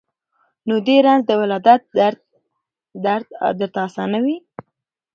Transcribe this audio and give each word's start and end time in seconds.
نو 0.67 0.75
دي 0.87 0.97
رنځ 1.05 1.21
د 1.27 1.31
ولادت 1.41 1.81
درته 3.59 3.75
آسان 3.87 4.11
وي 4.23 4.37